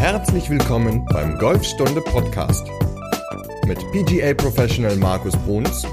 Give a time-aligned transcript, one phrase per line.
[0.00, 2.66] Herzlich willkommen beim Golfstunde Podcast
[3.66, 5.84] mit PGA Professional Markus Bruns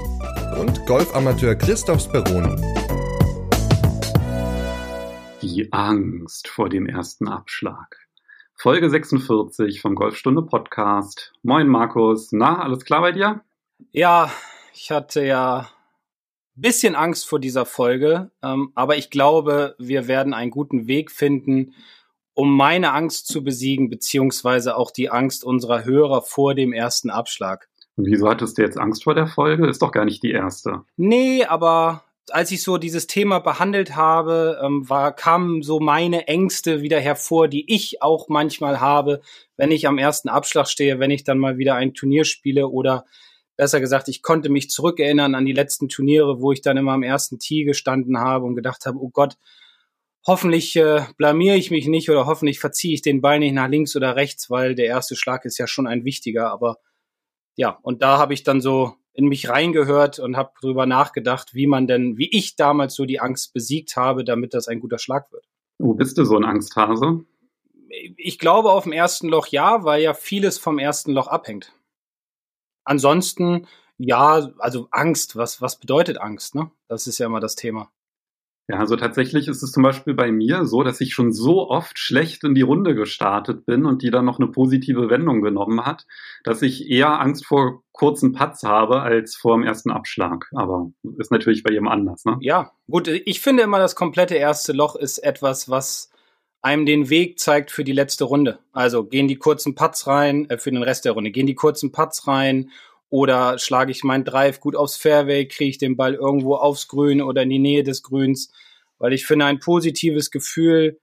[0.58, 2.56] und Golfamateur Christoph Speroni.
[5.42, 7.98] Die Angst vor dem ersten Abschlag.
[8.54, 11.34] Folge 46 vom Golfstunde Podcast.
[11.42, 13.42] Moin Markus, na, alles klar bei dir?
[13.92, 14.32] Ja,
[14.72, 15.68] ich hatte ja
[16.56, 21.10] ein bisschen Angst vor dieser Folge, ähm, aber ich glaube, wir werden einen guten Weg
[21.10, 21.74] finden,
[22.38, 27.68] um meine Angst zu besiegen, beziehungsweise auch die Angst unserer Hörer vor dem ersten Abschlag.
[27.96, 29.66] Und wieso hattest du jetzt Angst vor der Folge?
[29.66, 30.82] Ist doch gar nicht die erste.
[30.96, 36.80] Nee, aber als ich so dieses Thema behandelt habe, ähm, war, kamen so meine Ängste
[36.80, 39.20] wieder hervor, die ich auch manchmal habe,
[39.56, 43.04] wenn ich am ersten Abschlag stehe, wenn ich dann mal wieder ein Turnier spiele oder
[43.56, 47.02] besser gesagt, ich konnte mich zurückerinnern an die letzten Turniere, wo ich dann immer am
[47.02, 49.34] ersten Tee gestanden habe und gedacht habe, oh Gott,
[50.28, 53.96] hoffentlich äh, blamiere ich mich nicht oder hoffentlich verziehe ich den Bein nicht nach links
[53.96, 56.52] oder rechts, weil der erste Schlag ist ja schon ein wichtiger.
[56.52, 56.76] Aber
[57.56, 61.66] ja, und da habe ich dann so in mich reingehört und habe drüber nachgedacht, wie
[61.66, 65.32] man denn, wie ich damals so die Angst besiegt habe, damit das ein guter Schlag
[65.32, 65.44] wird.
[65.78, 67.24] Wo bist du so ein Angsthase?
[68.16, 71.72] Ich glaube auf dem ersten Loch ja, weil ja vieles vom ersten Loch abhängt.
[72.84, 76.70] Ansonsten ja, also Angst, was, was bedeutet Angst, ne?
[76.86, 77.90] Das ist ja immer das Thema.
[78.70, 81.98] Ja, also tatsächlich ist es zum Beispiel bei mir so, dass ich schon so oft
[81.98, 86.06] schlecht in die Runde gestartet bin und die dann noch eine positive Wendung genommen hat,
[86.44, 90.50] dass ich eher Angst vor kurzen Putts habe als vor dem ersten Abschlag.
[90.54, 92.36] Aber ist natürlich bei jedem anders, ne?
[92.40, 93.08] Ja, gut.
[93.08, 96.10] Ich finde immer, das komplette erste Loch ist etwas, was
[96.60, 98.58] einem den Weg zeigt für die letzte Runde.
[98.72, 101.90] Also gehen die kurzen Putts rein, äh, für den Rest der Runde, gehen die kurzen
[101.90, 102.70] Putts rein
[103.10, 107.22] oder schlage ich meinen Drive gut aufs Fairway, kriege ich den Ball irgendwo aufs Grün
[107.22, 108.52] oder in die Nähe des Grüns.
[108.98, 111.00] Weil ich finde, ein positives Gefühl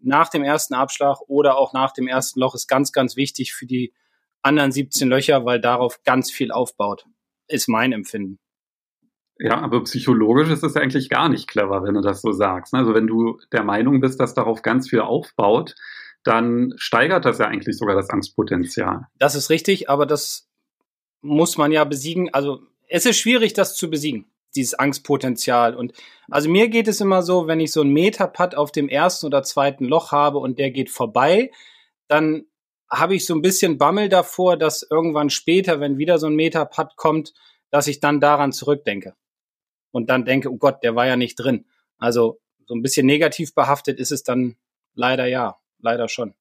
[0.00, 3.66] nach dem ersten Abschlag oder auch nach dem ersten Loch ist ganz, ganz wichtig für
[3.66, 3.92] die
[4.42, 7.04] anderen 17 Löcher, weil darauf ganz viel aufbaut.
[7.48, 8.38] Ist mein Empfinden.
[9.40, 12.74] Ja, aber psychologisch ist es eigentlich gar nicht clever, wenn du das so sagst.
[12.74, 15.74] Also wenn du der Meinung bist, dass darauf ganz viel aufbaut,
[16.24, 19.06] dann steigert das ja eigentlich sogar das Angstpotenzial.
[19.18, 20.47] Das ist richtig, aber das
[21.20, 22.32] muss man ja besiegen.
[22.32, 25.74] Also es ist schwierig, das zu besiegen, dieses Angstpotenzial.
[25.74, 25.92] Und
[26.30, 29.42] also mir geht es immer so, wenn ich so einen Metapad auf dem ersten oder
[29.42, 31.50] zweiten Loch habe und der geht vorbei,
[32.06, 32.46] dann
[32.90, 36.96] habe ich so ein bisschen Bammel davor, dass irgendwann später, wenn wieder so ein Metapad
[36.96, 37.34] kommt,
[37.70, 39.14] dass ich dann daran zurückdenke.
[39.90, 41.66] Und dann denke, oh Gott, der war ja nicht drin.
[41.98, 44.56] Also so ein bisschen negativ behaftet ist es dann
[44.94, 46.34] leider ja, leider schon.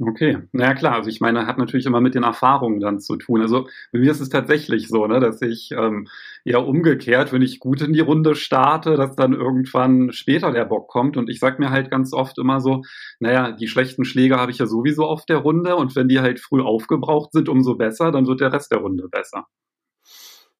[0.00, 3.40] Okay, naja klar, also ich meine, hat natürlich immer mit den Erfahrungen dann zu tun.
[3.40, 6.06] Also bei mir ist es tatsächlich so, ne, dass ich ähm,
[6.44, 10.86] eher umgekehrt, wenn ich gut in die Runde starte, dass dann irgendwann später der Bock
[10.86, 11.16] kommt.
[11.16, 12.82] Und ich sag mir halt ganz oft immer so,
[13.18, 16.38] naja, die schlechten Schläge habe ich ja sowieso auf der Runde und wenn die halt
[16.38, 19.46] früh aufgebraucht sind, umso besser, dann wird der Rest der Runde besser.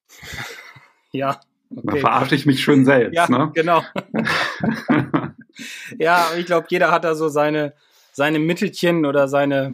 [1.11, 1.39] Ja.
[1.75, 1.81] Okay.
[1.85, 3.15] Da verarsche ich mich schön selbst.
[3.15, 3.51] Ja, ne?
[3.55, 3.83] genau.
[5.97, 7.73] ja, ich glaube, jeder hat da so seine
[8.11, 9.73] seine Mittelchen oder seine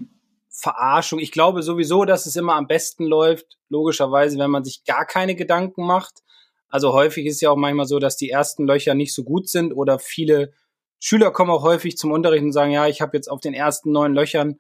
[0.50, 1.20] Verarschung.
[1.20, 5.36] Ich glaube sowieso, dass es immer am besten läuft, logischerweise, wenn man sich gar keine
[5.36, 6.24] Gedanken macht.
[6.70, 9.74] Also häufig ist ja auch manchmal so, dass die ersten Löcher nicht so gut sind
[9.74, 10.54] oder viele
[11.00, 13.92] Schüler kommen auch häufig zum Unterricht und sagen, ja, ich habe jetzt auf den ersten
[13.92, 14.60] neun Löchern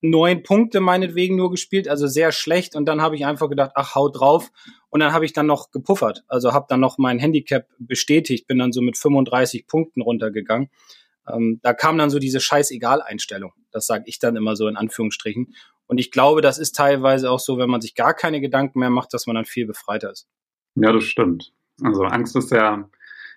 [0.00, 2.76] neun Punkte meinetwegen nur gespielt, also sehr schlecht.
[2.76, 4.50] Und dann habe ich einfach gedacht, ach, haut drauf.
[4.88, 6.24] Und dann habe ich dann noch gepuffert.
[6.28, 10.70] Also habe dann noch mein Handicap bestätigt, bin dann so mit 35 Punkten runtergegangen.
[11.28, 13.52] Ähm, da kam dann so diese Scheißegal-Einstellung.
[13.72, 15.54] Das sage ich dann immer so in Anführungsstrichen.
[15.86, 18.90] Und ich glaube, das ist teilweise auch so, wenn man sich gar keine Gedanken mehr
[18.90, 20.26] macht, dass man dann viel befreiter ist.
[20.74, 21.52] Ja, das stimmt.
[21.82, 22.88] Also Angst ist ja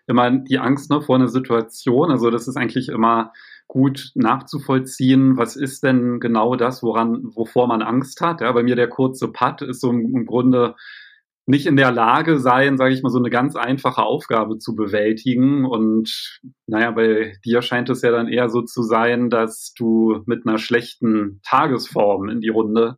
[0.07, 2.09] immer die Angst ne, vor einer Situation.
[2.09, 3.31] Also das ist eigentlich immer
[3.67, 8.41] gut nachzuvollziehen, was ist denn genau das, woran, wovor man Angst hat.
[8.41, 10.75] Ja, bei mir der kurze Putt ist so im, im Grunde
[11.49, 15.65] nicht in der Lage sein, sage ich mal, so eine ganz einfache Aufgabe zu bewältigen.
[15.65, 20.45] Und naja, bei dir scheint es ja dann eher so zu sein, dass du mit
[20.45, 22.97] einer schlechten Tagesform in die Runde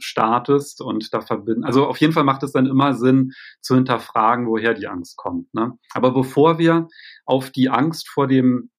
[0.00, 1.62] startest und da verbinden.
[1.62, 3.30] Also auf jeden Fall macht es dann immer Sinn
[3.60, 5.54] zu hinterfragen, woher die Angst kommt.
[5.54, 5.74] Ne?
[5.94, 6.88] Aber bevor wir
[7.26, 8.70] auf die Angst vor dem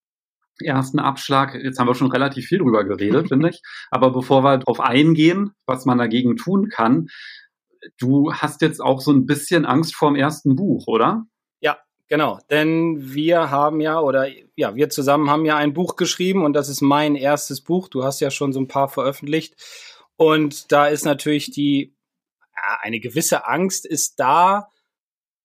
[0.62, 3.62] ersten Abschlag, jetzt haben wir schon relativ viel drüber geredet, finde ich.
[3.92, 7.08] Aber bevor wir darauf eingehen, was man dagegen tun kann,
[7.98, 11.26] du hast jetzt auch so ein bisschen Angst vorm ersten Buch, oder?
[11.62, 11.78] Ja,
[12.08, 12.40] genau.
[12.50, 16.70] Denn wir haben ja, oder ja, wir zusammen haben ja ein Buch geschrieben und das
[16.70, 17.88] ist mein erstes Buch.
[17.88, 19.56] Du hast ja schon so ein paar veröffentlicht.
[20.16, 21.96] Und da ist natürlich die,
[22.56, 24.70] ja, eine gewisse Angst ist da,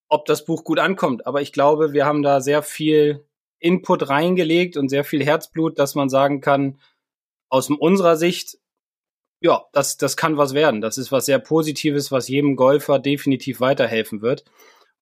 [0.09, 1.27] ob das Buch gut ankommt.
[1.27, 3.27] Aber ich glaube, wir haben da sehr viel
[3.59, 6.79] Input reingelegt und sehr viel Herzblut, dass man sagen kann,
[7.49, 8.59] aus unserer Sicht,
[9.45, 10.81] ja, das, das kann was werden.
[10.81, 14.45] Das ist was sehr Positives, was jedem Golfer definitiv weiterhelfen wird,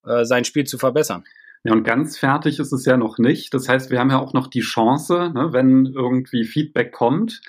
[0.05, 1.23] äh, sein Spiel zu verbessern.
[1.63, 3.55] Ja, und ganz fertig ist es ja noch nicht.
[3.55, 7.41] Das heißt, wir haben ja auch noch die Chance, ne, wenn irgendwie Feedback kommt,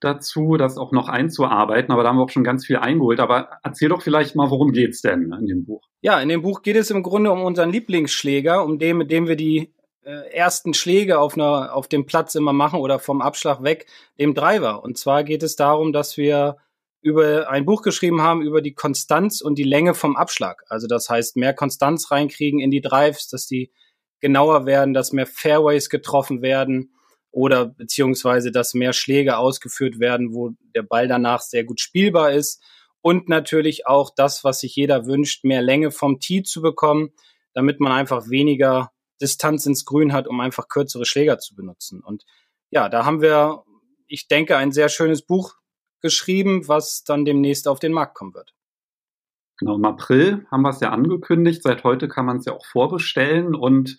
[0.00, 1.92] dazu, das auch noch einzuarbeiten.
[1.92, 3.20] Aber da haben wir auch schon ganz viel eingeholt.
[3.20, 5.86] Aber erzähl doch vielleicht mal, worum geht's denn in dem Buch?
[6.00, 9.28] Ja, in dem Buch geht es im Grunde um unseren Lieblingsschläger, um den, mit dem
[9.28, 13.86] wir die ersten Schläge auf, einer, auf dem Platz immer machen oder vom Abschlag weg,
[14.18, 14.82] dem Driver.
[14.82, 16.56] Und zwar geht es darum, dass wir
[17.02, 20.62] über ein Buch geschrieben haben über die Konstanz und die Länge vom Abschlag.
[20.68, 23.72] Also das heißt, mehr Konstanz reinkriegen in die Drives, dass die
[24.20, 26.92] genauer werden, dass mehr Fairways getroffen werden
[27.30, 32.62] oder beziehungsweise, dass mehr Schläge ausgeführt werden, wo der Ball danach sehr gut spielbar ist.
[33.02, 37.12] Und natürlich auch das, was sich jeder wünscht, mehr Länge vom Tee zu bekommen,
[37.54, 38.90] damit man einfach weniger
[39.20, 42.00] Distanz ins Grün hat, um einfach kürzere Schläger zu benutzen.
[42.02, 42.24] Und
[42.70, 43.64] ja, da haben wir,
[44.06, 45.54] ich denke, ein sehr schönes Buch
[46.00, 48.54] geschrieben, was dann demnächst auf den Markt kommen wird.
[49.58, 51.62] Genau, im April haben wir es ja angekündigt.
[51.62, 53.98] Seit heute kann man es ja auch vorbestellen und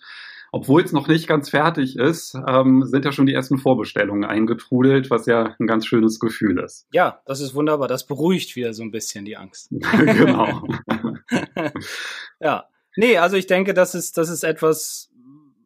[0.54, 5.08] obwohl es noch nicht ganz fertig ist, ähm, sind ja schon die ersten Vorbestellungen eingetrudelt,
[5.08, 6.86] was ja ein ganz schönes Gefühl ist.
[6.92, 7.88] Ja, das ist wunderbar.
[7.88, 9.70] Das beruhigt wieder so ein bisschen die Angst.
[9.70, 10.62] genau.
[12.40, 12.66] ja.
[12.96, 15.10] Nee, also ich denke, das ist, das ist etwas,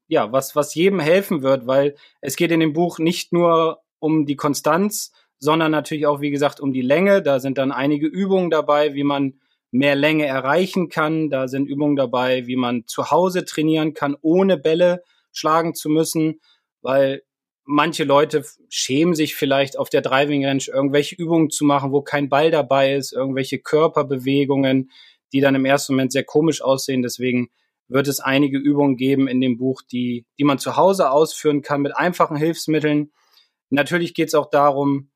[0.09, 4.27] ja, was, was jedem helfen wird, weil es geht in dem Buch nicht nur um
[4.27, 7.23] die Konstanz, sondern natürlich auch, wie gesagt, um die Länge.
[7.23, 11.29] Da sind dann einige Übungen dabei, wie man mehr Länge erreichen kann.
[11.29, 16.41] Da sind Übungen dabei, wie man zu Hause trainieren kann, ohne Bälle schlagen zu müssen,
[16.81, 17.23] weil
[17.65, 22.29] manche Leute schämen sich vielleicht auf der Driving Range irgendwelche Übungen zu machen, wo kein
[22.29, 24.91] Ball dabei ist, irgendwelche Körperbewegungen,
[25.33, 27.03] die dann im ersten Moment sehr komisch aussehen.
[27.03, 27.51] Deswegen
[27.89, 31.83] wird es einige Übungen geben in dem Buch, die, die man zu Hause ausführen kann
[31.83, 33.13] mit einfachen Hilfsmitteln.
[33.71, 35.11] Natürlich geht es auch darum,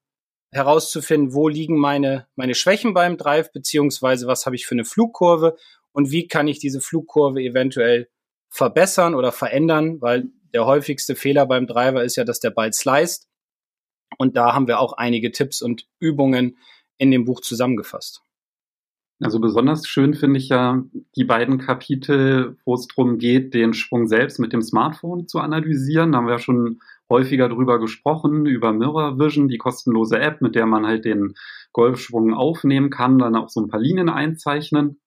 [0.52, 5.56] herauszufinden, wo liegen meine, meine Schwächen beim Drive, beziehungsweise was habe ich für eine Flugkurve
[5.92, 8.08] und wie kann ich diese Flugkurve eventuell
[8.48, 13.28] verbessern oder verändern, weil der häufigste Fehler beim Driver ist ja, dass der Ball sliced.
[14.18, 16.58] Und da haben wir auch einige Tipps und Übungen
[16.98, 18.22] in dem Buch zusammengefasst.
[19.22, 20.82] Also besonders schön finde ich ja
[21.14, 26.12] die beiden Kapitel, wo es darum geht, den Sprung selbst mit dem Smartphone zu analysieren.
[26.12, 26.80] Da haben wir ja schon
[27.10, 31.34] häufiger drüber gesprochen, über Mirror Vision, die kostenlose App, mit der man halt den
[31.72, 35.00] Golfschwung aufnehmen kann, dann auch so ein paar Linien einzeichnen.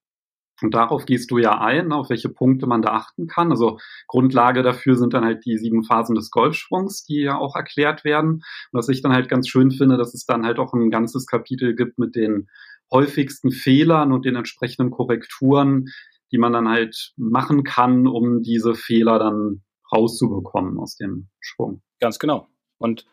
[0.62, 3.50] Und darauf gehst du ja ein, auf welche Punkte man da achten kann.
[3.50, 8.06] Also Grundlage dafür sind dann halt die sieben Phasen des Golfschwungs, die ja auch erklärt
[8.06, 8.33] werden.
[8.36, 11.25] Und was ich dann halt ganz schön finde, dass es dann halt auch ein ganzes
[11.25, 12.48] Kapitel gibt mit den
[12.92, 15.90] häufigsten Fehlern und den entsprechenden Korrekturen,
[16.32, 21.82] die man dann halt machen kann, um diese Fehler dann rauszubekommen aus dem Schwung.
[22.00, 22.48] Ganz genau.
[22.78, 23.06] Und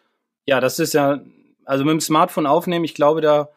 [0.47, 1.23] ja, das ist ja,
[1.65, 3.51] also mit dem Smartphone aufnehmen, ich glaube, da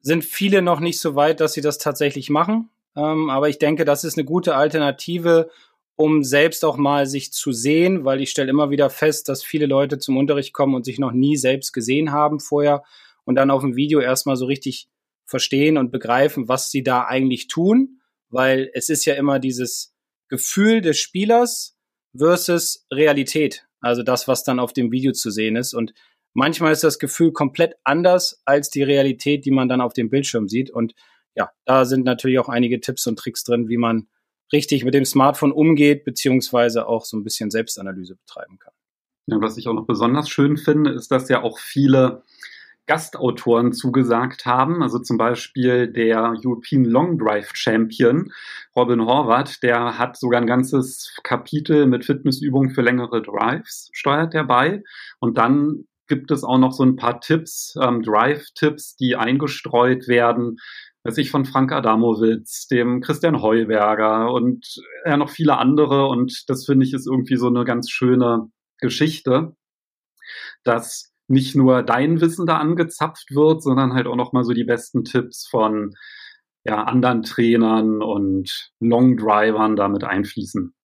[0.00, 2.70] sind viele noch nicht so weit, dass sie das tatsächlich machen.
[2.96, 5.50] Ähm, aber ich denke, das ist eine gute Alternative,
[5.96, 9.66] um selbst auch mal sich zu sehen, weil ich stelle immer wieder fest, dass viele
[9.66, 12.84] Leute zum Unterricht kommen und sich noch nie selbst gesehen haben vorher
[13.24, 14.88] und dann auf dem Video erstmal so richtig
[15.26, 18.00] verstehen und begreifen, was sie da eigentlich tun,
[18.30, 19.94] weil es ist ja immer dieses
[20.28, 21.76] Gefühl des Spielers
[22.16, 23.66] versus Realität.
[23.80, 25.74] Also das, was dann auf dem Video zu sehen ist.
[25.74, 25.92] Und
[26.32, 30.48] manchmal ist das Gefühl komplett anders als die Realität, die man dann auf dem Bildschirm
[30.48, 30.70] sieht.
[30.70, 30.94] Und
[31.34, 34.08] ja, da sind natürlich auch einige Tipps und Tricks drin, wie man
[34.52, 38.72] richtig mit dem Smartphone umgeht, beziehungsweise auch so ein bisschen Selbstanalyse betreiben kann.
[39.26, 42.22] Ja, was ich auch noch besonders schön finde, ist, dass ja auch viele
[42.86, 44.82] Gastautoren zugesagt haben.
[44.82, 48.32] Also zum Beispiel der European Long Drive Champion
[48.74, 54.44] Robin Horvath, der hat sogar ein ganzes Kapitel mit Fitnessübungen für längere Drives, steuert er
[54.44, 54.82] bei.
[55.18, 60.58] Und dann gibt es auch noch so ein paar Tipps, ähm, Drive-Tipps, die eingestreut werden,
[61.04, 66.06] weiß ich, von Frank Adamowitz, dem Christian Heuberger und ja, noch viele andere.
[66.06, 69.56] Und das finde ich ist irgendwie so eine ganz schöne Geschichte,
[70.64, 75.04] dass nicht nur dein Wissen da angezapft wird, sondern halt auch nochmal so die besten
[75.04, 75.94] Tipps von
[76.64, 80.74] ja, anderen Trainern und Long Drivern damit einfließen.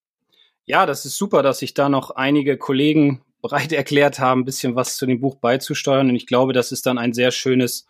[0.64, 4.76] Ja, das ist super, dass sich da noch einige Kollegen bereit erklärt haben, ein bisschen
[4.76, 6.08] was zu dem Buch beizusteuern.
[6.08, 7.86] Und ich glaube, das ist dann ein sehr schönes,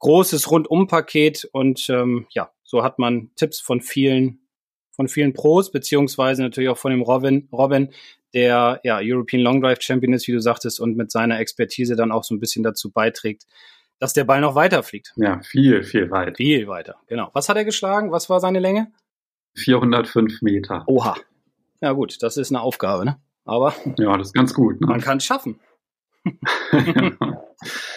[0.00, 1.48] großes Rundumpaket.
[1.52, 4.40] Und ähm, ja, so hat man Tipps von vielen,
[4.94, 7.90] von vielen Pros, beziehungsweise natürlich auch von dem Robin, Robin,
[8.32, 12.12] der ja, European Long Drive Champion ist, wie du sagtest, und mit seiner Expertise dann
[12.12, 13.44] auch so ein bisschen dazu beiträgt,
[13.98, 15.12] dass der Ball noch weiter fliegt.
[15.16, 16.34] Ja, viel, viel weiter.
[16.36, 17.30] Viel weiter, genau.
[17.32, 18.12] Was hat er geschlagen?
[18.12, 18.92] Was war seine Länge?
[19.56, 20.84] 405 Meter.
[20.86, 21.16] Oha.
[21.80, 23.20] Ja gut, das ist eine Aufgabe, ne?
[23.44, 24.80] Aber ja, das ist ganz gut.
[24.80, 24.86] Ne?
[24.86, 25.60] Man kann es schaffen.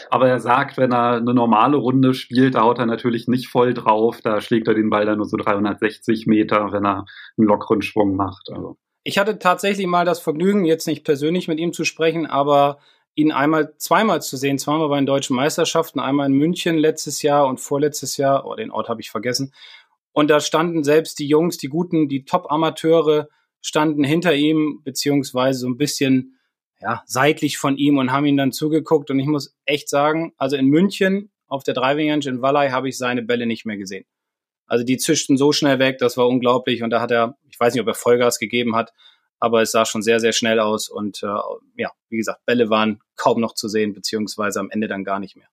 [0.09, 3.74] Aber er sagt, wenn er eine normale Runde spielt, da haut er natürlich nicht voll
[3.74, 4.21] drauf.
[4.21, 7.05] Da schlägt er den Ball dann nur so 360 Meter, wenn er
[7.38, 8.50] einen lockeren Schwung macht.
[8.51, 8.77] Also.
[9.03, 12.79] Ich hatte tatsächlich mal das Vergnügen, jetzt nicht persönlich mit ihm zu sprechen, aber
[13.15, 17.47] ihn einmal, zweimal zu sehen, zweimal bei den deutschen Meisterschaften, einmal in München letztes Jahr
[17.47, 19.53] und vorletztes Jahr, oh, den Ort habe ich vergessen.
[20.12, 23.27] Und da standen selbst die Jungs, die guten, die Top-Amateure
[23.62, 26.37] standen hinter ihm, beziehungsweise so ein bisschen
[26.81, 29.10] ja, seitlich von ihm und haben ihn dann zugeguckt.
[29.10, 32.89] Und ich muss echt sagen, also in München auf der Driving Range in Wallai habe
[32.89, 34.05] ich seine Bälle nicht mehr gesehen.
[34.67, 36.84] Also die zischten so schnell weg, das war unglaublich.
[36.84, 38.91] Und da hat er, ich weiß nicht, ob er Vollgas gegeben hat,
[39.39, 40.89] aber es sah schon sehr, sehr schnell aus.
[40.89, 41.27] Und äh,
[41.77, 45.36] ja, wie gesagt, Bälle waren kaum noch zu sehen, beziehungsweise am Ende dann gar nicht
[45.36, 45.48] mehr.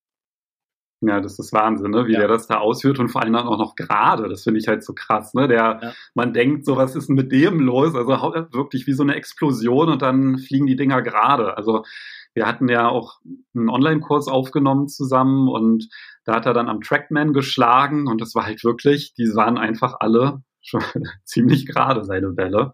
[1.06, 2.06] Ja, das ist Wahnsinn, ne?
[2.06, 2.20] wie ja.
[2.20, 4.28] der das da ausführt und vor allem dann auch noch gerade.
[4.28, 5.34] Das finde ich halt so krass.
[5.34, 5.48] Ne?
[5.48, 5.92] Der, ja.
[6.14, 7.94] Man denkt, so was ist denn mit dem los?
[7.94, 8.08] Also
[8.52, 11.56] wirklich wie so eine Explosion und dann fliegen die Dinger gerade.
[11.56, 11.84] Also
[12.34, 13.20] wir hatten ja auch
[13.54, 15.88] einen Online-Kurs aufgenommen zusammen und
[16.24, 19.96] da hat er dann am Trackman geschlagen und das war halt wirklich, die waren einfach
[20.00, 20.82] alle schon
[21.24, 22.72] ziemlich gerade, seine Bälle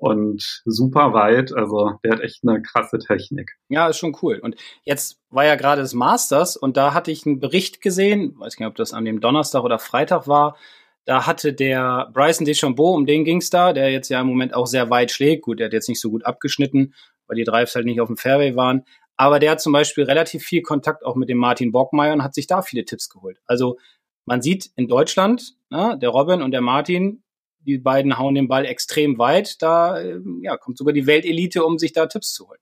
[0.00, 1.54] und super weit.
[1.54, 3.52] Also der hat echt eine krasse Technik.
[3.68, 4.38] Ja, ist schon cool.
[4.42, 8.58] Und jetzt war ja gerade das Masters und da hatte ich einen Bericht gesehen, weiß
[8.58, 10.56] nicht, ob das an dem Donnerstag oder Freitag war.
[11.04, 14.66] Da hatte der Bryson DeChambeau, um den ging's da, der jetzt ja im Moment auch
[14.66, 15.42] sehr weit schlägt.
[15.42, 16.94] Gut, der hat jetzt nicht so gut abgeschnitten,
[17.26, 18.84] weil die Drives halt nicht auf dem Fairway waren.
[19.16, 22.34] Aber der hat zum Beispiel relativ viel Kontakt auch mit dem Martin Bockmeier und hat
[22.34, 23.38] sich da viele Tipps geholt.
[23.44, 23.76] Also
[24.24, 27.22] man sieht in Deutschland, ne, der Robin und der Martin,
[27.60, 29.62] die beiden hauen den Ball extrem weit.
[29.62, 32.60] Da ähm, ja, kommt sogar die Weltelite, um sich da Tipps zu holen.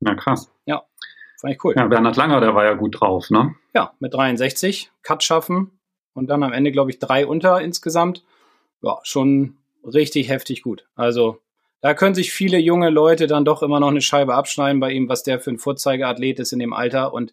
[0.00, 0.50] Ja, krass.
[0.66, 0.84] Ja,
[1.40, 1.74] fand ich cool.
[1.76, 3.54] Ja, Bernhard Langer, der war ja gut drauf, ne?
[3.74, 5.78] Ja, mit 63, Cut schaffen
[6.14, 8.24] und dann am Ende, glaube ich, drei unter insgesamt.
[8.82, 10.86] Ja, schon richtig heftig gut.
[10.94, 11.40] Also
[11.80, 15.08] da können sich viele junge Leute dann doch immer noch eine Scheibe abschneiden bei ihm,
[15.08, 17.32] was der für ein Vorzeigeathlet ist in dem Alter und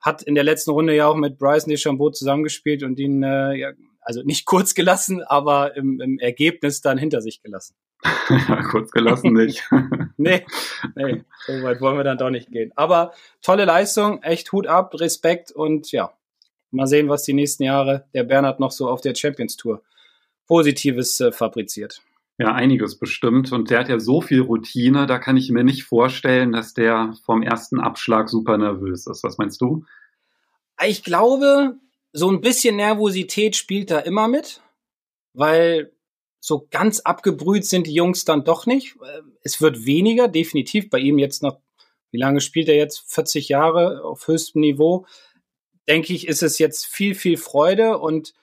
[0.00, 3.72] hat in der letzten Runde ja auch mit Bryson DeChambeau zusammengespielt und ihn äh, ja,
[4.08, 7.74] also nicht kurz gelassen, aber im, im Ergebnis dann hinter sich gelassen.
[8.30, 9.68] ja, kurz gelassen nicht.
[10.16, 10.46] nee,
[10.96, 12.72] nee, so weit wollen wir dann doch nicht gehen.
[12.74, 13.12] Aber
[13.42, 16.10] tolle Leistung, echt Hut ab, Respekt und ja,
[16.70, 19.82] mal sehen, was die nächsten Jahre der Bernhard noch so auf der Champions Tour
[20.46, 22.00] Positives äh, fabriziert.
[22.38, 23.52] Ja, einiges bestimmt.
[23.52, 27.12] Und der hat ja so viel Routine, da kann ich mir nicht vorstellen, dass der
[27.26, 29.22] vom ersten Abschlag super nervös ist.
[29.22, 29.84] Was meinst du?
[30.86, 31.74] Ich glaube,
[32.18, 34.60] so ein bisschen Nervosität spielt da immer mit,
[35.32, 35.92] weil
[36.40, 38.96] so ganz abgebrüht sind die Jungs dann doch nicht.
[39.42, 40.90] Es wird weniger, definitiv.
[40.90, 41.60] Bei ihm jetzt noch,
[42.10, 43.12] wie lange spielt er jetzt?
[43.12, 45.06] 40 Jahre auf höchstem Niveau.
[45.88, 48.34] Denke ich, ist es jetzt viel, viel Freude und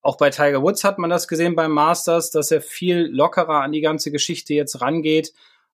[0.00, 3.72] auch bei Tiger Woods hat man das gesehen beim Masters, dass er viel lockerer an
[3.72, 5.32] die ganze Geschichte jetzt rangeht.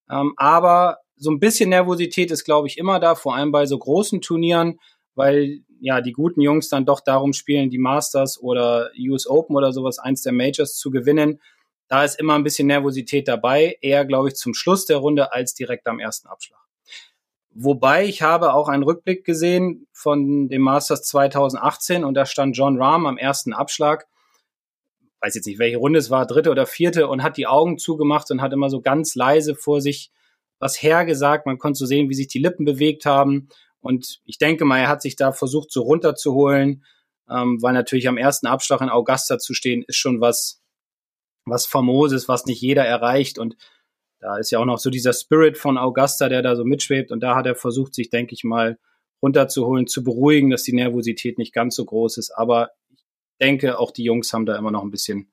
[0.08, 3.76] Ähm, aber so ein bisschen Nervosität ist, glaube ich, immer da, vor allem bei so
[3.76, 4.78] großen Turnieren,
[5.14, 9.72] weil ja die guten Jungs dann doch darum spielen, die Masters oder US Open oder
[9.72, 11.40] sowas, eins der Majors zu gewinnen.
[11.88, 15.54] Da ist immer ein bisschen Nervosität dabei, eher, glaube ich, zum Schluss der Runde als
[15.54, 16.60] direkt am ersten Abschlag.
[17.52, 22.80] Wobei ich habe auch einen Rückblick gesehen von dem Masters 2018 und da stand John
[22.80, 24.06] Rahm am ersten Abschlag.
[25.20, 28.30] Weiß jetzt nicht, welche Runde es war, dritte oder vierte, und hat die Augen zugemacht
[28.30, 30.12] und hat immer so ganz leise vor sich
[30.60, 31.44] was hergesagt.
[31.44, 33.48] Man konnte so sehen, wie sich die Lippen bewegt haben.
[33.80, 36.84] Und ich denke mal, er hat sich da versucht, so runterzuholen,
[37.28, 40.62] ähm, weil natürlich am ersten Abschlag in Augusta zu stehen, ist schon was,
[41.46, 43.38] was Famoses, was nicht jeder erreicht.
[43.38, 43.56] Und
[44.20, 47.10] da ist ja auch noch so dieser Spirit von Augusta, der da so mitschwebt.
[47.10, 48.78] Und da hat er versucht, sich, denke ich mal,
[49.22, 52.30] runterzuholen, zu beruhigen, dass die Nervosität nicht ganz so groß ist.
[52.30, 53.04] Aber ich
[53.40, 55.30] denke, auch die Jungs haben da immer noch ein bisschen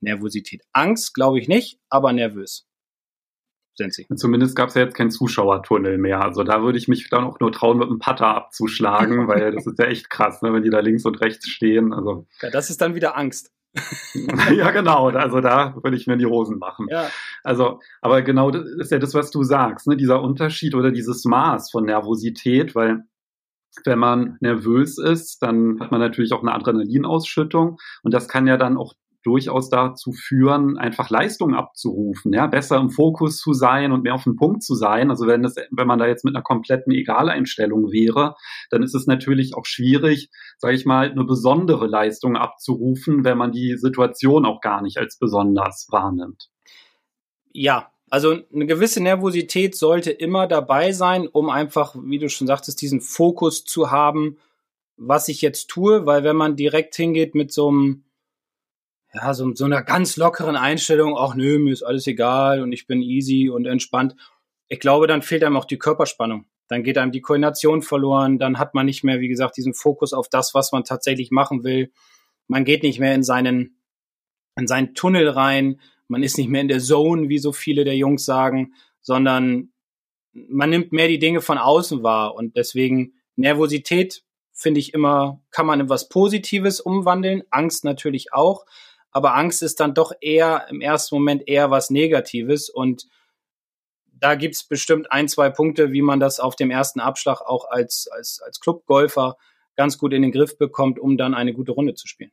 [0.00, 0.62] Nervosität.
[0.72, 2.66] Angst, glaube ich nicht, aber nervös
[3.74, 4.06] sind sie.
[4.16, 6.22] Zumindest gab es ja jetzt keinen Zuschauertunnel mehr.
[6.22, 9.66] Also da würde ich mich dann auch nur trauen, mit einem Putter abzuschlagen, weil das
[9.66, 11.92] ist ja echt krass, ne, wenn die da links und rechts stehen.
[11.92, 12.26] Also.
[12.40, 13.50] Ja, das ist dann wieder Angst.
[14.54, 15.08] ja, genau.
[15.08, 16.88] Also da würde ich mir die Hosen machen.
[16.90, 17.08] Ja.
[17.42, 19.96] Also, aber genau das ist ja das, was du sagst, ne?
[19.96, 23.04] dieser Unterschied oder dieses Maß von Nervosität, weil
[23.84, 28.58] wenn man nervös ist, dann hat man natürlich auch eine Adrenalinausschüttung und das kann ja
[28.58, 34.02] dann auch durchaus dazu führen, einfach Leistung abzurufen, ja, besser im Fokus zu sein und
[34.02, 35.10] mehr auf den Punkt zu sein.
[35.10, 38.34] Also wenn das, wenn man da jetzt mit einer kompletten Egaleinstellung wäre,
[38.70, 43.52] dann ist es natürlich auch schwierig, sage ich mal, eine besondere Leistung abzurufen, wenn man
[43.52, 46.50] die Situation auch gar nicht als besonders wahrnimmt.
[47.52, 52.82] Ja, also eine gewisse Nervosität sollte immer dabei sein, um einfach, wie du schon sagtest,
[52.82, 54.36] diesen Fokus zu haben,
[54.96, 58.04] was ich jetzt tue, weil wenn man direkt hingeht mit so einem
[59.14, 62.86] ja, so, so einer ganz lockeren Einstellung, ach nö, mir ist alles egal und ich
[62.86, 64.16] bin easy und entspannt.
[64.68, 66.46] Ich glaube, dann fehlt einem auch die Körperspannung.
[66.68, 70.14] dann geht einem die Koordination verloren, dann hat man nicht mehr, wie gesagt, diesen Fokus
[70.14, 71.92] auf das, was man tatsächlich machen will.
[72.48, 73.76] Man geht nicht mehr in seinen,
[74.56, 77.96] in seinen Tunnel rein, man ist nicht mehr in der Zone, wie so viele der
[77.96, 79.72] Jungs sagen, sondern
[80.32, 85.66] man nimmt mehr die Dinge von außen wahr und deswegen Nervosität finde ich immer, kann
[85.66, 88.64] man in was Positives umwandeln, Angst natürlich auch,
[89.12, 93.06] aber Angst ist dann doch eher im ersten Moment eher was Negatives und
[94.06, 98.08] da gibt's bestimmt ein, zwei Punkte, wie man das auf dem ersten Abschlag auch als,
[98.10, 99.36] als, als Clubgolfer
[99.76, 102.30] ganz gut in den Griff bekommt, um dann eine gute Runde zu spielen.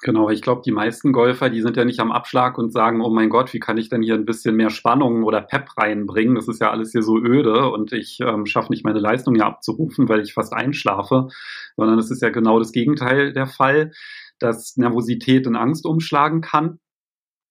[0.00, 3.10] Genau, ich glaube, die meisten Golfer, die sind ja nicht am Abschlag und sagen, oh
[3.10, 6.36] mein Gott, wie kann ich denn hier ein bisschen mehr Spannung oder Pep reinbringen?
[6.36, 9.46] Das ist ja alles hier so öde und ich ähm, schaffe nicht meine Leistung hier
[9.46, 11.28] abzurufen, weil ich fast einschlafe,
[11.76, 13.90] sondern es ist ja genau das Gegenteil der Fall,
[14.38, 16.78] dass Nervosität in Angst umschlagen kann.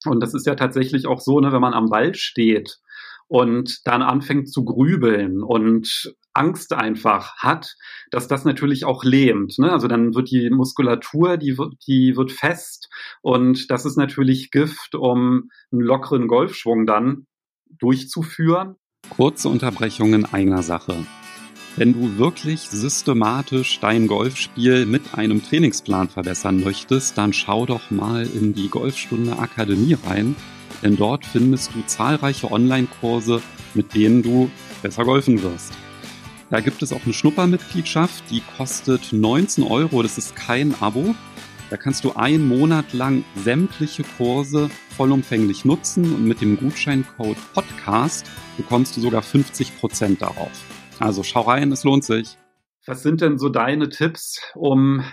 [0.06, 2.80] Und das ist ja tatsächlich auch so, ne, wenn man am Ball steht
[3.28, 7.76] und dann anfängt zu grübeln und Angst einfach hat,
[8.12, 9.58] dass das natürlich auch lähmt.
[9.58, 9.72] Ne?
[9.72, 12.90] Also dann wird die Muskulatur, die wird, die wird fest
[13.22, 17.26] und das ist natürlich Gift, um einen lockeren Golfschwung dann
[17.70, 18.76] durchzuführen.
[19.10, 21.06] Kurze Unterbrechung in eigener Sache.
[21.78, 28.26] Wenn du wirklich systematisch dein Golfspiel mit einem Trainingsplan verbessern möchtest, dann schau doch mal
[28.26, 30.36] in die Golfstunde Akademie rein
[30.84, 33.42] denn dort findest du zahlreiche Online-Kurse,
[33.74, 34.50] mit denen du
[34.82, 35.74] besser golfen wirst.
[36.50, 41.16] Da gibt es auch eine Schnuppermitgliedschaft, die kostet 19 Euro, das ist kein Abo.
[41.70, 48.26] Da kannst du einen Monat lang sämtliche Kurse vollumfänglich nutzen und mit dem Gutscheincode Podcast
[48.56, 50.52] bekommst du sogar 50% darauf.
[51.00, 52.38] Also schau rein, es lohnt sich.
[52.86, 55.04] Was sind denn so deine Tipps, um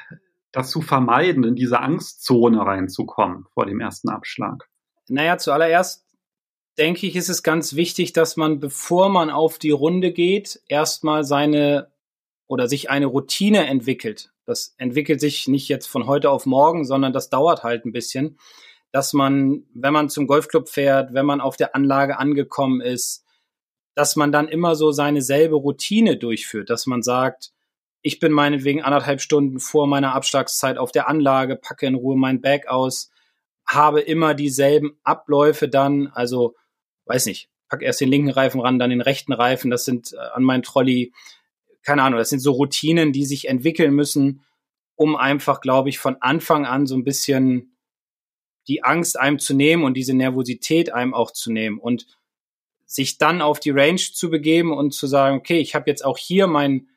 [0.52, 4.68] das zu vermeiden, in diese Angstzone reinzukommen vor dem ersten Abschlag?
[5.08, 6.06] Naja, zuallererst
[6.78, 11.24] denke ich, ist es ganz wichtig, dass man, bevor man auf die Runde geht, erstmal
[11.24, 11.92] seine
[12.46, 14.32] oder sich eine Routine entwickelt.
[14.44, 18.38] Das entwickelt sich nicht jetzt von heute auf morgen, sondern das dauert halt ein bisschen,
[18.92, 23.23] dass man, wenn man zum Golfclub fährt, wenn man auf der Anlage angekommen ist,
[23.94, 27.52] dass man dann immer so seine selbe Routine durchführt, dass man sagt,
[28.02, 32.40] ich bin meinetwegen anderthalb Stunden vor meiner Abschlagszeit auf der Anlage, packe in Ruhe mein
[32.40, 33.10] Bag aus,
[33.66, 36.54] habe immer dieselben Abläufe dann, also
[37.06, 40.18] weiß nicht, pack erst den linken Reifen ran, dann den rechten Reifen, das sind äh,
[40.34, 41.12] an meinen Trolley,
[41.82, 44.44] keine Ahnung, das sind so Routinen, die sich entwickeln müssen,
[44.96, 47.76] um einfach, glaube ich, von Anfang an so ein bisschen
[48.68, 51.78] die Angst einem zu nehmen und diese Nervosität einem auch zu nehmen.
[51.78, 52.06] Und
[52.86, 56.18] sich dann auf die Range zu begeben und zu sagen, okay, ich habe jetzt auch
[56.18, 56.88] hier meinen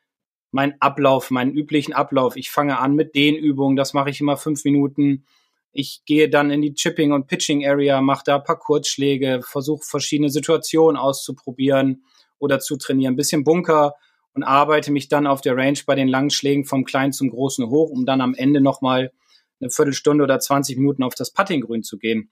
[0.51, 2.37] mein Ablauf, meinen üblichen Ablauf.
[2.37, 5.25] Ich fange an mit den Übungen, das mache ich immer fünf Minuten
[5.77, 10.29] ich gehe dann in die Chipping- und Pitching-Area, mache da ein paar Kurzschläge, versuche verschiedene
[10.29, 12.03] Situationen auszuprobieren
[12.39, 13.93] oder zu trainieren, ein bisschen Bunker
[14.33, 17.69] und arbeite mich dann auf der Range bei den langen Schlägen vom Kleinen zum Großen
[17.69, 19.11] hoch, um dann am Ende nochmal
[19.59, 22.31] eine Viertelstunde oder 20 Minuten auf das Puttinggrün zu gehen.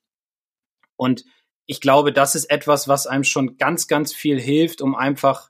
[0.95, 1.23] Und
[1.65, 5.49] ich glaube, das ist etwas, was einem schon ganz, ganz viel hilft, um einfach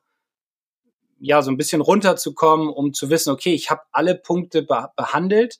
[1.19, 5.59] ja so ein bisschen runterzukommen, um zu wissen, okay, ich habe alle Punkte be behandelt.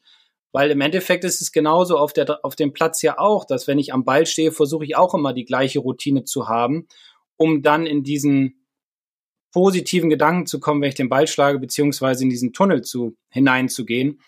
[0.52, 3.78] Weil im Endeffekt ist es genauso auf, der, auf dem Platz ja auch, dass wenn
[3.78, 6.88] ich am Ball stehe, versuche ich auch immer die gleiche Routine zu haben,
[7.36, 8.66] um dann in diesen
[9.52, 14.22] positiven Gedanken zu kommen, wenn ich den Ball schlage, beziehungsweise in diesen Tunnel zu, hineinzugehen,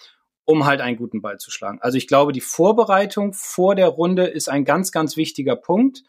[0.47, 1.79] um halt einen guten Ball zu schlagen.
[1.81, 6.03] Also ich glaube, die Vorbereitung vor der Runde ist ein ganz, ganz wichtiger Punkt,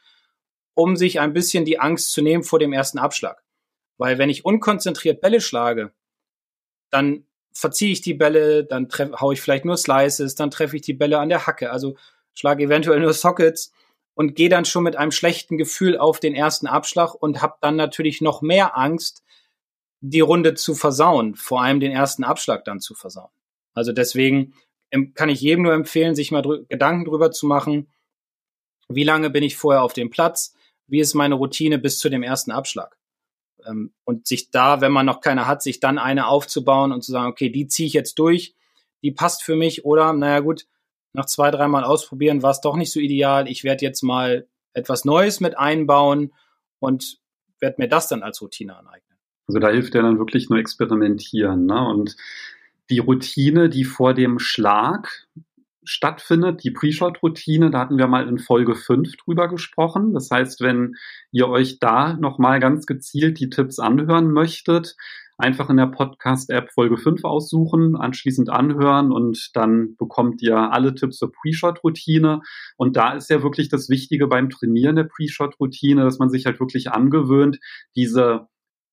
[0.75, 3.43] um sich ein bisschen die Angst zu nehmen vor dem ersten Abschlag.
[3.97, 5.93] Weil wenn ich unkonzentriert Bälle schlage,
[6.89, 8.89] dann verziehe ich die Bälle, dann
[9.21, 11.97] haue ich vielleicht nur Slices, dann treffe ich die Bälle an der Hacke, also
[12.33, 13.73] schlage eventuell nur Sockets
[14.15, 17.75] und gehe dann schon mit einem schlechten Gefühl auf den ersten Abschlag und habe dann
[17.75, 19.25] natürlich noch mehr Angst,
[20.01, 23.31] die Runde zu versauen, vor allem den ersten Abschlag dann zu versauen.
[23.79, 24.55] Also deswegen
[25.15, 27.89] kann ich jedem nur empfehlen, sich mal drü Gedanken drüber zu machen,
[28.89, 30.55] wie lange bin ich vorher auf dem Platz,
[30.87, 32.99] wie ist meine Routine bis zu dem ersten Abschlag.
[33.67, 37.13] Ähm, und sich da, wenn man noch keine hat, sich dann eine aufzubauen und zu
[37.13, 38.55] sagen, okay, die ziehe ich jetzt durch,
[39.03, 40.67] die passt für mich oder, naja gut,
[41.13, 43.49] nach zwei, dreimal ausprobieren war es doch nicht so ideal.
[43.49, 46.33] Ich werde jetzt mal etwas Neues mit einbauen
[46.79, 47.19] und
[47.61, 49.19] werde mir das dann als Routine aneignen.
[49.47, 51.67] Also da hilft ja dann wirklich nur experimentieren.
[51.67, 51.89] Ne?
[51.89, 52.17] Und
[52.91, 55.27] die Routine, die vor dem Schlag
[55.85, 60.13] stattfindet, die Pre-Shot-Routine, da hatten wir mal in Folge 5 drüber gesprochen.
[60.13, 60.97] Das heißt, wenn
[61.33, 64.97] ihr euch da nochmal ganz gezielt die Tipps anhören möchtet,
[65.39, 71.17] einfach in der Podcast-App Folge 5 aussuchen, anschließend anhören und dann bekommt ihr alle Tipps
[71.17, 72.43] zur Pre-Shot-Routine.
[72.77, 76.61] Und da ist ja wirklich das Wichtige beim Trainieren der Pre-Shot-Routine, dass man sich halt
[76.61, 77.59] wirklich angewöhnt,
[77.97, 78.49] diese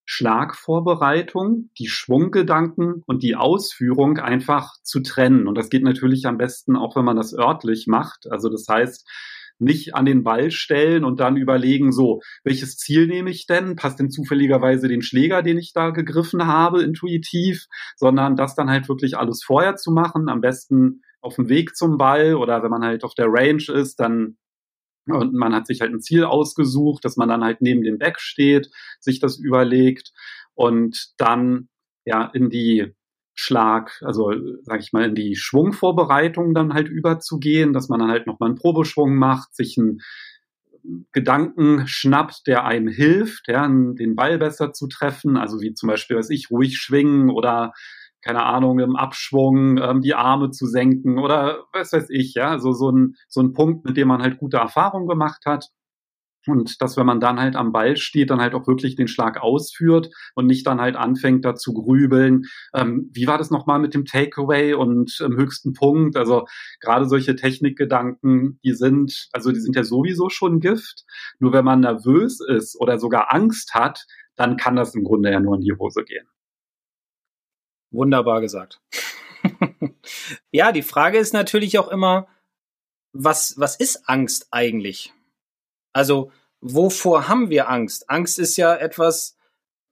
[0.06, 5.48] Schlagvorbereitung, die Schwunggedanken und die Ausführung einfach zu trennen.
[5.48, 8.28] Und das geht natürlich am besten auch, wenn man das örtlich macht.
[8.30, 9.08] Also das heißt,
[9.58, 13.76] nicht an den Ball stellen und dann überlegen, so, welches Ziel nehme ich denn?
[13.76, 17.66] Passt denn zufälligerweise den Schläger, den ich da gegriffen habe, intuitiv,
[17.96, 21.98] sondern das dann halt wirklich alles vorher zu machen, am besten auf dem Weg zum
[21.98, 24.38] Ball oder wenn man halt auf der Range ist, dann
[25.08, 28.20] und man hat sich halt ein Ziel ausgesucht, dass man dann halt neben dem Back
[28.20, 30.12] steht, sich das überlegt
[30.54, 31.70] und dann
[32.06, 32.94] ja in die
[33.34, 34.32] Schlag, also
[34.64, 38.58] sage ich mal, in die Schwungvorbereitung dann halt überzugehen, dass man dann halt nochmal einen
[38.58, 40.00] Probeschwung macht, sich einen
[41.12, 46.16] Gedanken schnappt, der einem hilft, ja, den Ball besser zu treffen, also wie zum Beispiel,
[46.16, 47.74] was ich, ruhig schwingen oder
[48.26, 52.74] keine Ahnung, im Abschwung ähm, die Arme zu senken oder was weiß ich, ja, also
[52.74, 55.70] so ein, so ein Punkt, mit dem man halt gute Erfahrungen gemacht hat.
[56.48, 59.42] Und dass, wenn man dann halt am Ball steht, dann halt auch wirklich den Schlag
[59.42, 62.44] ausführt und nicht dann halt anfängt, da zu grübeln.
[62.74, 66.18] Ähm, wie war das nochmal mit dem Takeaway und im höchsten Punkt?
[66.18, 66.46] Also
[66.82, 71.04] gerade solche Technikgedanken, die sind, also die sind ja sowieso schon Gift.
[71.40, 75.40] Nur wenn man nervös ist oder sogar Angst hat, dann kann das im Grunde ja
[75.40, 76.28] nur in die Hose gehen.
[77.96, 78.82] Wunderbar gesagt.
[80.52, 82.28] ja, die Frage ist natürlich auch immer,
[83.14, 85.14] was, was ist Angst eigentlich?
[85.94, 88.10] Also, wovor haben wir Angst?
[88.10, 89.38] Angst ist ja etwas,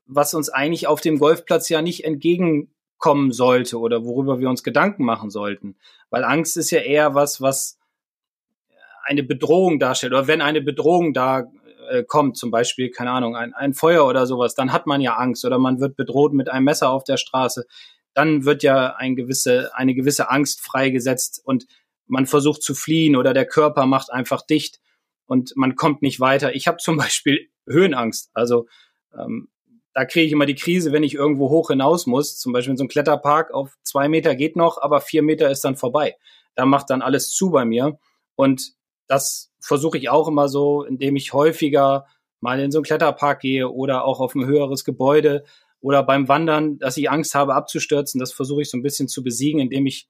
[0.06, 5.06] was uns eigentlich auf dem Golfplatz ja nicht entgegenkommen sollte oder worüber wir uns Gedanken
[5.06, 5.78] machen sollten.
[6.10, 7.80] Weil Angst ist ja eher was, was
[9.04, 10.14] eine Bedrohung darstellt.
[10.14, 11.50] Oder wenn eine Bedrohung da
[11.90, 15.16] äh, kommt, zum Beispiel, keine Ahnung, ein, ein Feuer oder sowas, dann hat man ja
[15.16, 17.66] Angst oder man wird bedroht mit einem Messer auf der Straße.
[18.14, 21.66] Dann wird ja ein gewisse, eine gewisse Angst freigesetzt und
[22.08, 24.80] man versucht zu fliehen oder der Körper macht einfach dicht
[25.26, 26.56] und man kommt nicht weiter.
[26.56, 28.30] Ich habe zum Beispiel Höhenangst.
[28.34, 28.68] Also
[29.18, 29.50] ähm,
[29.94, 32.38] da kriege ich immer die Krise, wenn ich irgendwo hoch hinaus muss.
[32.38, 35.64] Zum Beispiel in so einem Kletterpark auf zwei Meter geht noch, aber vier Meter ist
[35.64, 36.16] dann vorbei.
[36.56, 38.00] Da macht dann alles zu bei mir.
[38.36, 38.74] Und
[39.08, 42.06] das versuche ich auch immer so, indem ich häufiger
[42.40, 45.44] mal in so einen Kletterpark gehe oder auch auf ein höheres Gebäude
[45.80, 48.20] oder beim Wandern, dass ich Angst habe abzustürzen.
[48.20, 50.08] Das versuche ich so ein bisschen zu besiegen, indem ich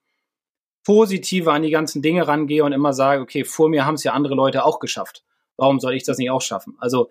[0.83, 4.13] positiver an die ganzen Dinge rangehe und immer sage, okay, vor mir haben es ja
[4.13, 5.23] andere Leute auch geschafft.
[5.57, 6.75] Warum soll ich das nicht auch schaffen?
[6.79, 7.09] Also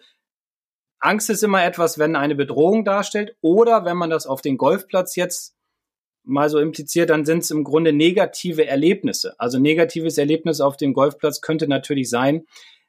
[0.98, 5.16] Angst ist immer etwas, wenn eine Bedrohung darstellt oder wenn man das auf den Golfplatz
[5.16, 5.56] jetzt
[6.24, 9.34] mal so impliziert, dann sind es im Grunde negative Erlebnisse.
[9.38, 12.46] Also negatives Erlebnis auf dem Golfplatz könnte natürlich sein,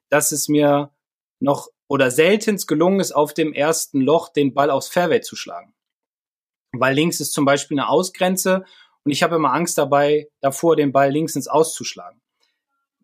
[0.10, 0.92] dass es mir
[1.40, 5.74] noch oder seltenst gelungen ist, auf dem ersten Loch den Ball aufs Fairway zu schlagen.
[6.72, 8.66] Weil links ist zum Beispiel eine Ausgrenze
[9.04, 12.22] und ich habe immer Angst dabei, davor den Ball links ins Auszuschlagen.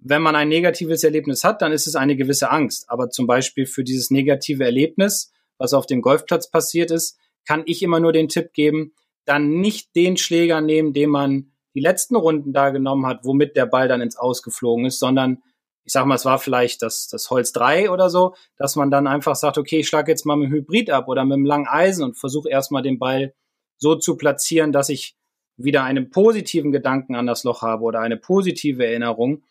[0.01, 2.85] Wenn man ein negatives Erlebnis hat, dann ist es eine gewisse Angst.
[2.89, 7.83] Aber zum Beispiel für dieses negative Erlebnis, was auf dem Golfplatz passiert ist, kann ich
[7.83, 8.93] immer nur den Tipp geben,
[9.29, 13.67] dann nicht den Schläger nehmen, den man die letzten Runden da genommen hat, womit der
[13.67, 15.43] Ball dann ins Ausgeflogen ist, sondern
[15.85, 19.07] ich sag mal, es war vielleicht das, das Holz 3 oder so, dass man dann
[19.07, 21.67] einfach sagt, okay, ich schlage jetzt mal mit dem Hybrid ab oder mit dem langen
[21.67, 23.33] Eisen und versuche erstmal den Ball
[23.77, 25.15] so zu platzieren, dass ich
[25.57, 29.43] wieder einen positiven Gedanken an das Loch habe oder eine positive Erinnerung,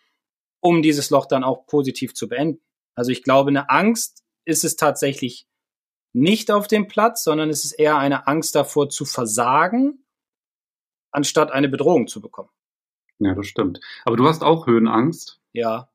[0.60, 2.60] um dieses Loch dann auch positiv zu beenden.
[2.94, 5.46] Also ich glaube, eine Angst ist es tatsächlich
[6.12, 10.04] nicht auf dem Platz, sondern es ist eher eine Angst davor zu versagen,
[11.10, 12.50] anstatt eine Bedrohung zu bekommen.
[13.18, 13.80] Ja, das stimmt.
[14.04, 15.40] Aber du hast auch Höhenangst.
[15.52, 15.88] Ja.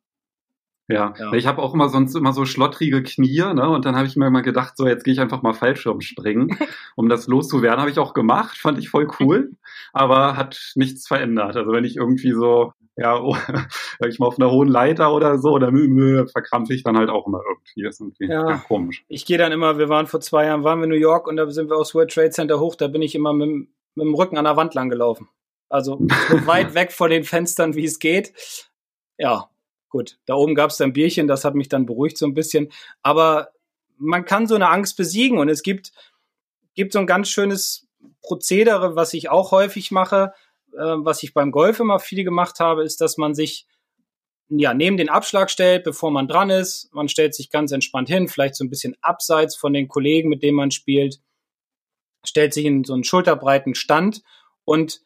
[0.89, 1.31] Ja, ja.
[1.33, 3.69] ich habe auch immer sonst immer so schlottrige Knie, ne?
[3.69, 6.57] Und dann habe ich mir mal gedacht, so jetzt gehe ich einfach mal Fallschirm springen,
[6.97, 7.79] um das loszuwerden.
[7.79, 9.53] Habe ich auch gemacht, fand ich voll cool,
[9.93, 11.55] aber hat nichts verändert.
[11.55, 13.37] Also wenn ich irgendwie so, ja, oh,
[13.99, 15.71] sag ich mal auf einer hohen Leiter oder so, oder
[16.27, 17.83] verkrampfe ich dann halt auch immer irgendwie.
[17.83, 18.57] Das ist irgendwie ja.
[18.67, 19.03] komisch.
[19.07, 21.37] Ich gehe dann immer, wir waren vor zwei Jahren, waren wir in New York und
[21.37, 24.13] da sind wir aus World Trade Center hoch, da bin ich immer mit, mit dem
[24.13, 25.29] Rücken an der Wand lang gelaufen.
[25.69, 28.33] Also so weit weg vor den Fenstern, wie es geht.
[29.17, 29.49] Ja,
[29.93, 32.71] Gut, da oben gab es dann Bierchen, das hat mich dann beruhigt so ein bisschen.
[33.03, 33.49] Aber
[33.99, 35.91] man kann so eine Angst besiegen und es gibt,
[36.73, 37.87] gibt so ein ganz schönes
[38.23, 40.33] Prozedere, was ich auch häufig mache,
[40.71, 43.67] äh, was ich beim Golf immer viel gemacht habe, ist, dass man sich
[44.49, 46.93] ja, neben den Abschlag stellt, bevor man dran ist.
[46.93, 50.43] Man stellt sich ganz entspannt hin, vielleicht so ein bisschen abseits von den Kollegen, mit
[50.43, 51.19] denen man spielt,
[52.25, 54.21] stellt sich in so einen schulterbreiten Stand
[54.65, 55.01] und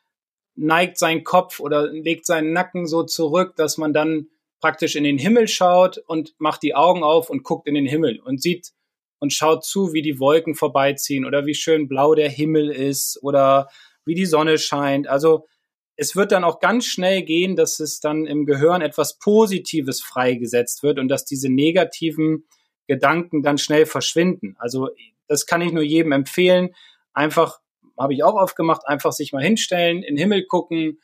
[0.56, 4.28] neigt seinen Kopf oder legt seinen Nacken so zurück, dass man dann
[4.60, 8.20] praktisch in den Himmel schaut und macht die Augen auf und guckt in den Himmel
[8.20, 8.72] und sieht
[9.20, 13.70] und schaut zu, wie die Wolken vorbeiziehen oder wie schön blau der Himmel ist oder
[14.06, 15.08] wie die Sonne scheint.
[15.08, 15.46] Also
[15.98, 20.84] es wird dann auch ganz schnell gehen, dass es dann im Gehirn etwas Positives freigesetzt
[20.84, 22.46] wird und dass diese negativen
[22.86, 24.56] Gedanken dann schnell verschwinden.
[24.60, 24.90] Also
[25.28, 26.76] das kann ich nur jedem empfehlen.
[27.14, 27.60] Einfach,
[27.98, 31.00] habe ich auch oft gemacht, einfach sich mal hinstellen, in den Himmel gucken,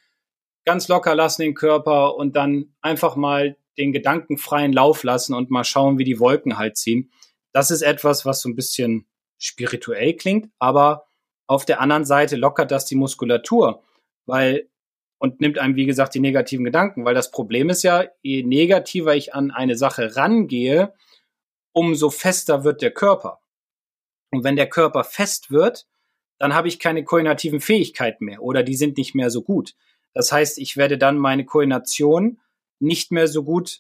[0.64, 5.50] ganz locker lassen den Körper und dann einfach mal den Gedanken freien Lauf lassen und
[5.50, 7.12] mal schauen, wie die Wolken halt ziehen.
[7.52, 9.08] Das ist etwas, was so ein bisschen
[9.40, 11.08] spirituell klingt, aber
[11.48, 13.84] auf der anderen Seite lockert das die Muskulatur,
[14.26, 14.70] weil
[15.24, 19.16] und nimmt einem, wie gesagt, die negativen Gedanken, weil das Problem ist ja, je negativer
[19.16, 20.94] ich an eine Sache rangehe,
[21.72, 23.40] umso fester wird der Körper.
[24.32, 25.88] Und wenn der Körper fest wird,
[26.40, 29.76] dann habe ich keine koordinativen Fähigkeiten mehr oder die sind nicht mehr so gut.
[30.14, 32.42] Das heißt, ich werde dann meine Koordination
[32.80, 33.80] nicht mehr so gut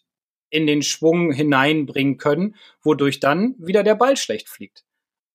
[0.50, 4.86] in den Schwung hineinbringen können, wodurch dann wieder der Ball schlecht fliegt.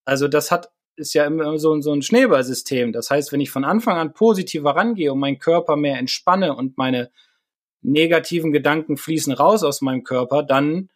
[0.07, 2.92] Also das hat ist ja immer so, so ein Schneeballsystem.
[2.92, 6.76] Das heißt, wenn ich von Anfang an positiver rangehe und meinen Körper mehr entspanne und
[6.76, 7.11] meine
[7.82, 10.90] negativen Gedanken fließen raus aus meinem Körper, dann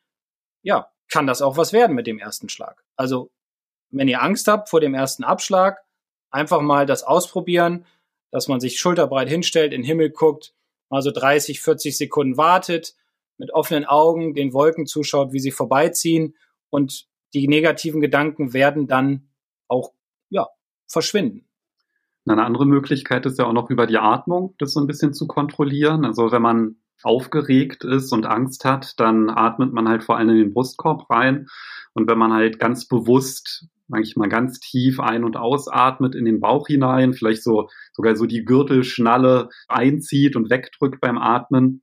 [0.63, 2.83] ja, kann das auch was werden mit dem ersten Schlag.
[2.97, 3.31] Also,
[3.91, 5.83] wenn ihr Angst habt vor dem ersten Abschlag,
[6.31, 7.85] einfach mal das ausprobieren,
[8.31, 10.55] dass man sich schulterbreit hinstellt, in den Himmel guckt,
[10.89, 12.95] mal so 30, 40 Sekunden wartet,
[13.37, 16.37] mit offenen Augen den Wolken zuschaut, wie sie vorbeiziehen
[16.71, 19.29] und die negativen Gedanken werden dann
[19.73, 19.93] auch
[20.31, 20.47] ja,
[20.87, 21.49] verschwinden.
[22.25, 25.27] Eine andere Möglichkeit ist ja auch noch über die Atmung, das so ein bisschen zu
[25.27, 26.05] kontrollieren.
[26.05, 30.37] Also wenn man aufgeregt ist und Angst hat, dann atmet man halt vor allem in
[30.37, 31.49] den Brustkorb rein.
[31.95, 36.69] Und wenn man halt ganz bewusst, manchmal ganz tief ein- und ausatmet in den Bauch
[36.69, 41.83] hinein, vielleicht so sogar so die Gürtelschnalle einzieht und wegdrückt beim Atmen,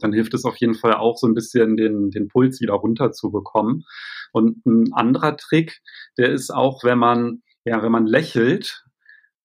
[0.00, 3.12] dann hilft es auf jeden Fall auch so ein bisschen den, den Puls wieder runter
[3.12, 3.84] zu bekommen.
[4.32, 5.80] Und ein anderer Trick,
[6.18, 8.84] der ist auch, wenn man, ja, wenn man lächelt,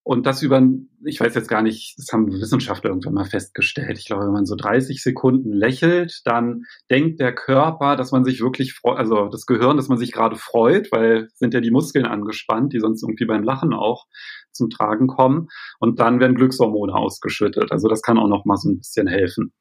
[0.08, 0.66] und das über,
[1.04, 3.98] ich weiß jetzt gar nicht, das haben Wissenschaftler irgendwann mal festgestellt.
[4.00, 8.40] Ich glaube, wenn man so 30 Sekunden lächelt, dann denkt der Körper, dass man sich
[8.40, 12.06] wirklich freut, also das Gehirn, dass man sich gerade freut, weil sind ja die Muskeln
[12.06, 14.06] angespannt, die sonst irgendwie beim Lachen auch
[14.54, 15.50] zum Tragen kommen.
[15.78, 17.74] Und dann werden Glückshormone ausgeschüttet.
[17.74, 19.52] Also das kann auch noch mal so ein bisschen helfen.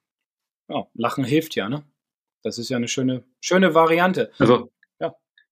[0.68, 1.84] Ja, Lachen hilft ja, ne?
[2.42, 4.30] Das ist ja eine schöne, schöne Variante.
[4.38, 4.70] Also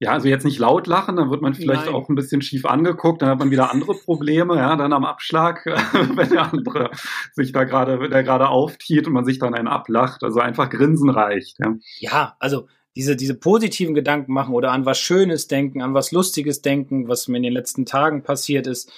[0.00, 1.94] ja, also jetzt nicht laut lachen, dann wird man vielleicht Nein.
[1.94, 5.64] auch ein bisschen schief angeguckt, dann hat man wieder andere Probleme, ja, dann am Abschlag,
[5.66, 6.90] wenn der andere
[7.32, 10.24] sich da gerade, der gerade auftiet und man sich dann einen ablacht.
[10.24, 11.58] Also einfach Grinsen reicht.
[11.60, 16.10] Ja, ja also diese, diese positiven Gedanken machen oder an was Schönes denken, an was
[16.10, 18.92] Lustiges denken, was mir in den letzten Tagen passiert ist.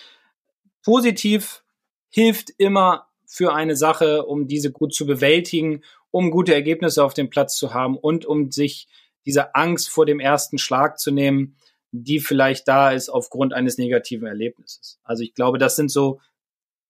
[0.83, 1.63] Positiv
[2.09, 5.83] hilft immer für eine Sache, um diese gut zu bewältigen,
[6.17, 8.89] um gute Ergebnisse auf dem Platz zu haben und um sich
[9.27, 11.59] diese Angst vor dem ersten Schlag zu nehmen,
[11.93, 14.99] die vielleicht da ist aufgrund eines negativen Erlebnisses.
[15.05, 16.23] Also ich glaube, das sind so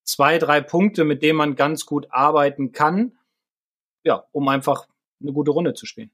[0.05, 3.19] zwei, drei Punkte, mit denen man ganz gut arbeiten kann,
[4.05, 4.87] ja, um einfach
[5.21, 6.13] eine gute Runde zu spielen.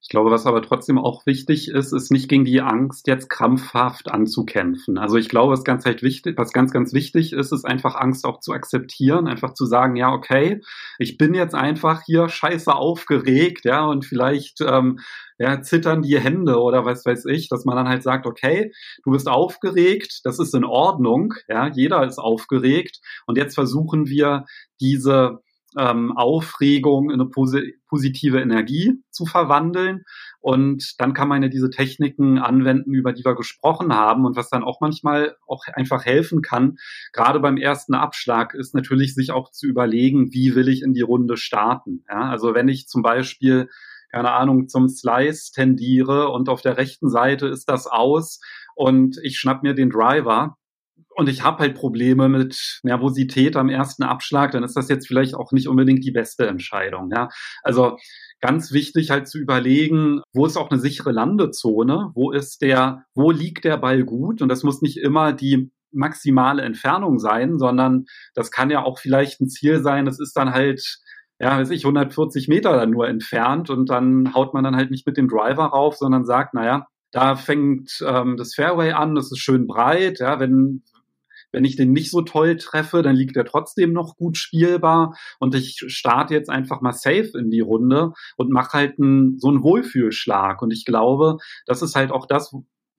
[0.00, 4.10] Ich glaube, was aber trotzdem auch wichtig ist, ist nicht gegen die Angst jetzt krampfhaft
[4.10, 4.96] anzukämpfen.
[4.96, 8.24] Also ich glaube, was ganz halt wichtig, was ganz, ganz wichtig ist, ist einfach Angst
[8.24, 10.60] auch zu akzeptieren, einfach zu sagen, ja, okay,
[10.98, 15.00] ich bin jetzt einfach hier scheiße aufgeregt, ja, und vielleicht ähm,
[15.38, 18.72] ja, zittern die Hände oder was weiß ich, dass man dann halt sagt, okay,
[19.04, 24.44] du bist aufgeregt, das ist in Ordnung, ja, jeder ist aufgeregt und jetzt versuchen wir
[24.80, 25.40] diese
[25.76, 30.04] ähm, Aufregung in eine posi positive Energie zu verwandeln.
[30.40, 34.26] Und dann kann man ja diese Techniken anwenden, über die wir gesprochen haben.
[34.26, 36.76] Und was dann auch manchmal auch einfach helfen kann,
[37.12, 41.02] gerade beim ersten Abschlag, ist natürlich sich auch zu überlegen, wie will ich in die
[41.02, 42.04] Runde starten.
[42.08, 43.68] Ja, also wenn ich zum Beispiel
[44.10, 48.40] keine Ahnung, zum Slice tendiere und auf der rechten Seite ist das aus
[48.74, 50.56] und ich schnapp mir den Driver,
[51.18, 55.34] und ich habe halt Probleme mit Nervosität am ersten Abschlag, dann ist das jetzt vielleicht
[55.34, 57.10] auch nicht unbedingt die beste Entscheidung.
[57.12, 57.28] Ja?
[57.64, 57.96] Also
[58.40, 63.32] ganz wichtig halt zu überlegen, wo ist auch eine sichere Landezone, wo ist der, wo
[63.32, 68.04] liegt der Ball gut und das muss nicht immer die maximale Entfernung sein, sondern
[68.34, 71.00] das kann ja auch vielleicht ein Ziel sein, das ist dann halt
[71.40, 75.06] ja, weiß ich, 140 Meter dann nur entfernt und dann haut man dann halt nicht
[75.06, 79.38] mit dem Driver rauf, sondern sagt, naja, da fängt ähm, das Fairway an, das ist
[79.38, 80.82] schön breit, ja, wenn,
[81.52, 85.54] wenn ich den nicht so toll treffe, dann liegt er trotzdem noch gut spielbar und
[85.54, 89.62] ich starte jetzt einfach mal safe in die Runde und mache halt einen, so einen
[89.62, 90.62] Wohlfühlschlag.
[90.62, 92.54] Und ich glaube, das ist halt auch das,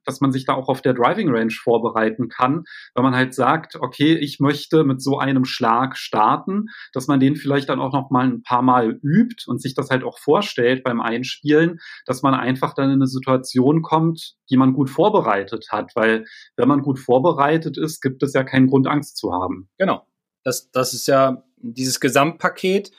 [0.10, 2.64] dass man sich da auch auf der Driving Range vorbereiten kann,
[2.96, 7.36] wenn man halt sagt, okay, ich möchte mit so einem Schlag starten, dass man den
[7.36, 10.84] vielleicht dann auch noch mal ein paar Mal übt und sich das halt auch vorstellt
[10.84, 15.92] beim Einspielen, dass man einfach dann in eine Situation kommt, die man gut vorbereitet hat,
[15.96, 16.26] weil
[16.58, 19.70] wenn man gut vorbereitet ist, gibt es ja keinen Grund Angst zu haben.
[19.78, 20.08] Genau.
[20.44, 22.92] Das, das ist ja dieses Gesamtpaket,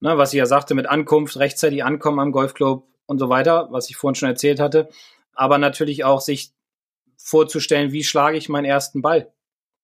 [0.00, 3.88] ne, was ich ja sagte mit Ankunft, rechtzeitig ankommen am Golfclub und so weiter, was
[3.88, 4.90] ich vorhin schon erzählt hatte
[5.38, 6.50] aber natürlich auch sich
[7.16, 9.32] vorzustellen, wie schlage ich meinen ersten Ball.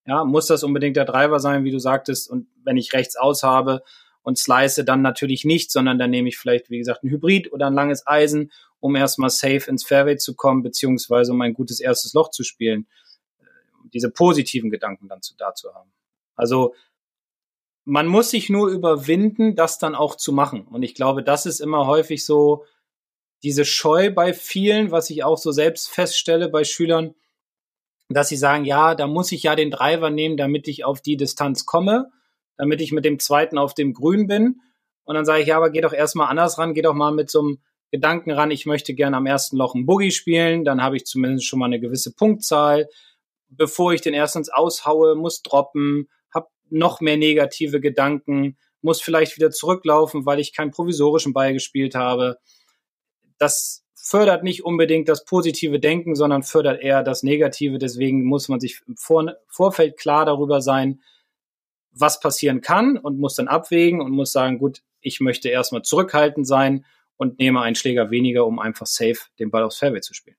[0.05, 3.45] Ja, muss das unbedingt der Driver sein, wie du sagtest, und wenn ich rechts aus
[3.45, 3.83] habe
[4.23, 7.69] und slice, dann natürlich nicht, sondern dann nehme ich vielleicht, wie gesagt, ein Hybrid oder
[7.69, 12.14] ein langes Eisen, um erstmal safe ins Fairway zu kommen, beziehungsweise um ein gutes erstes
[12.14, 12.88] Loch zu spielen.
[13.93, 15.93] Diese positiven Gedanken dann zu, dazu haben.
[16.35, 16.75] Also
[17.85, 20.67] man muss sich nur überwinden, das dann auch zu machen.
[20.67, 22.64] Und ich glaube, das ist immer häufig so
[23.44, 27.14] diese Scheu bei vielen, was ich auch so selbst feststelle bei Schülern,
[28.09, 31.16] dass sie sagen, ja, da muss ich ja den Driver nehmen, damit ich auf die
[31.16, 32.11] Distanz komme,
[32.57, 34.61] damit ich mit dem zweiten auf dem Grün bin.
[35.04, 37.30] Und dann sage ich, ja, aber geh doch erstmal anders ran, geh doch mal mit
[37.30, 37.59] so einem
[37.90, 41.46] Gedanken ran, ich möchte gerne am ersten Loch ein Boogie spielen, dann habe ich zumindest
[41.46, 42.88] schon mal eine gewisse Punktzahl.
[43.48, 49.50] Bevor ich den erstens aushaue, muss droppen, habe noch mehr negative Gedanken, muss vielleicht wieder
[49.50, 52.38] zurücklaufen, weil ich keinen provisorischen Ball gespielt habe.
[53.38, 57.79] Das fördert nicht unbedingt das positive Denken, sondern fördert eher das Negative.
[57.79, 61.01] Deswegen muss man sich im Vor Vorfeld klar darüber sein,
[61.90, 66.47] was passieren kann und muss dann abwägen und muss sagen, gut, ich möchte erstmal zurückhaltend
[66.47, 66.85] sein
[67.16, 70.37] und nehme einen Schläger weniger, um einfach safe den Ball aufs Fairway zu spielen.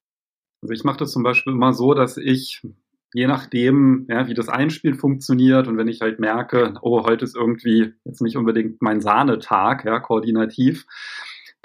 [0.61, 2.61] Also ich mache das zum Beispiel immer so, dass ich
[3.13, 7.35] je nachdem, ja, wie das Einspiel funktioniert und wenn ich halt merke, oh, heute ist
[7.35, 10.85] irgendwie jetzt nicht unbedingt mein Sahnetag, ja, koordinativ,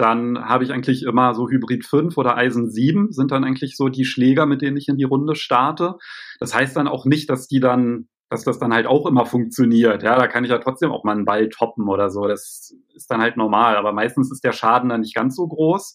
[0.00, 3.88] dann habe ich eigentlich immer so Hybrid 5 oder Eisen 7 sind dann eigentlich so
[3.88, 5.96] die Schläger, mit denen ich in die Runde starte.
[6.38, 10.02] Das heißt dann auch nicht, dass die dann, dass das dann halt auch immer funktioniert.
[10.02, 12.26] Ja, da kann ich ja trotzdem auch mal einen Ball toppen oder so.
[12.26, 13.76] Das ist dann halt normal.
[13.76, 15.94] Aber meistens ist der Schaden dann nicht ganz so groß.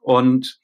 [0.00, 0.58] Und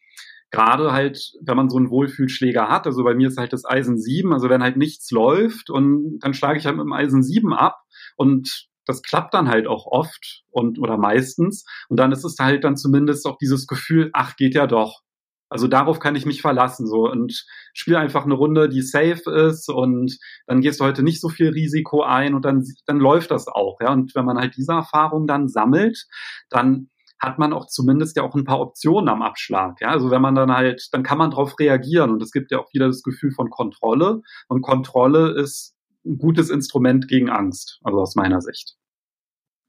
[0.51, 3.99] gerade halt, wenn man so einen Wohlfühlschläger hat, also bei mir ist halt das Eisen
[3.99, 7.53] 7, also wenn halt nichts läuft und dann schlage ich halt mit dem Eisen 7
[7.53, 7.83] ab
[8.17, 11.65] und das klappt dann halt auch oft und oder meistens.
[11.89, 15.03] Und dann ist es halt dann zumindest auch dieses Gefühl, ach, geht ja doch.
[15.49, 19.69] Also darauf kann ich mich verlassen so und spiele einfach eine Runde, die safe ist
[19.69, 23.49] und dann gehst du heute nicht so viel Risiko ein und dann dann läuft das
[23.49, 23.93] auch, ja.
[23.93, 26.07] Und wenn man halt diese Erfahrung dann sammelt,
[26.51, 29.81] dann hat man auch zumindest ja auch ein paar Optionen am Abschlag.
[29.81, 32.59] Ja, also wenn man dann halt, dann kann man darauf reagieren und es gibt ja
[32.59, 38.01] auch wieder das Gefühl von Kontrolle und Kontrolle ist ein gutes Instrument gegen Angst, also
[38.01, 38.77] aus meiner Sicht.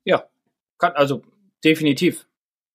[0.03, 0.25] Ja,
[0.77, 1.23] kann, also
[1.63, 2.27] definitiv.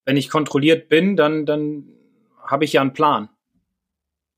[0.05, 1.93] Wenn ich kontrolliert bin, dann, dann
[2.39, 3.29] habe ich ja einen Plan.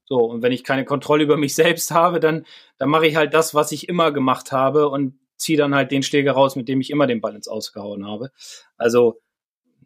[0.05, 2.47] So, und wenn ich keine Kontrolle über mich selbst habe, dann,
[2.79, 6.03] dann mache ich halt das, was ich immer gemacht habe und ziehe dann halt den
[6.03, 8.31] Schläger raus, mit dem ich immer den Ball ins Ausgehauen habe.
[8.77, 9.21] Also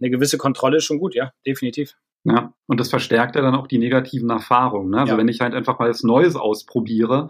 [0.00, 1.94] eine gewisse Kontrolle ist schon gut, ja, definitiv.
[2.24, 4.90] Ja, und das verstärkt ja dann auch die negativen Erfahrungen.
[4.90, 5.00] Ne?
[5.00, 5.18] Also ja.
[5.18, 7.28] wenn ich halt einfach mal was Neues ausprobiere,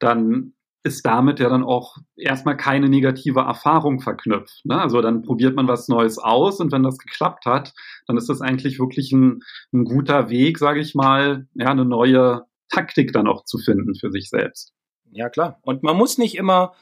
[0.00, 0.54] dann
[0.84, 4.64] ist damit ja dann auch erstmal keine negative Erfahrung verknüpft.
[4.64, 4.80] Ne?
[4.80, 7.72] Also dann probiert man was Neues aus und wenn das geklappt hat,
[8.06, 9.42] dann ist das eigentlich wirklich ein,
[9.72, 14.10] ein guter Weg, sage ich mal, ja, eine neue Taktik dann auch zu finden für
[14.10, 14.72] sich selbst.
[15.12, 15.60] Ja, klar.
[15.62, 16.72] Und man muss nicht immer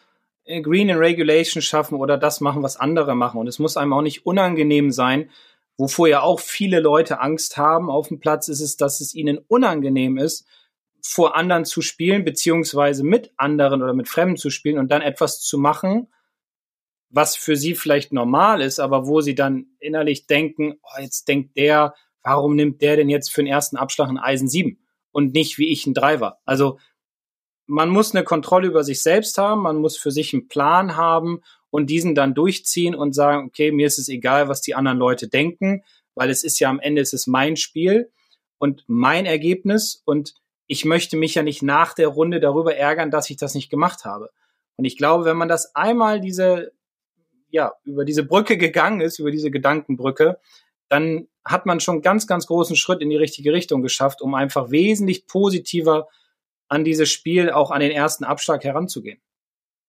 [0.44, 3.38] äh, Green in Regulation schaffen oder das machen, was andere machen.
[3.38, 5.30] Und es muss einem auch nicht unangenehm sein,
[5.76, 9.38] wovor ja auch viele Leute Angst haben auf dem Platz, ist es, dass es ihnen
[9.48, 10.46] unangenehm ist,
[11.02, 15.40] vor anderen zu spielen, beziehungsweise mit anderen oder mit Fremden zu spielen und dann etwas
[15.40, 16.08] zu machen,
[17.10, 21.56] was für sie vielleicht normal ist, aber wo sie dann innerlich denken, oh, jetzt denkt
[21.56, 24.78] der, warum nimmt der denn jetzt für den ersten Abschlag ein Eisen 7
[25.10, 26.38] und nicht wie ich ein Driver?
[26.44, 26.78] Also
[27.66, 31.40] man muss eine Kontrolle über sich selbst haben, man muss für sich einen Plan haben
[31.70, 35.28] und diesen dann durchziehen und sagen, okay, mir ist es egal, was die anderen Leute
[35.28, 35.82] denken,
[36.14, 38.10] weil es ist ja am Ende es ist mein Spiel
[38.58, 40.34] und mein Ergebnis und
[40.70, 44.04] ich möchte mich ja nicht nach der Runde darüber ärgern, dass ich das nicht gemacht
[44.04, 44.30] habe.
[44.76, 46.70] Und ich glaube, wenn man das einmal diese,
[47.48, 50.38] ja, über diese Brücke gegangen ist, über diese Gedankenbrücke,
[50.88, 54.70] dann hat man schon ganz, ganz großen Schritt in die richtige Richtung geschafft, um einfach
[54.70, 56.06] wesentlich positiver
[56.68, 59.20] an dieses Spiel, auch an den ersten Abschlag heranzugehen.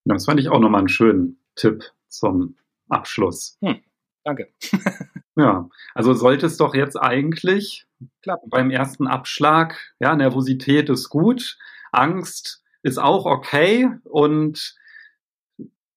[0.05, 2.57] Das fand ich auch nochmal einen schönen Tipp zum
[2.89, 3.59] Abschluss.
[3.61, 3.83] Hm,
[4.23, 4.51] danke.
[5.41, 7.85] ja, also sollte es doch jetzt eigentlich
[8.21, 8.49] klappen.
[8.49, 11.57] Beim ersten Abschlag, ja, Nervosität ist gut,
[11.91, 14.75] Angst ist auch okay und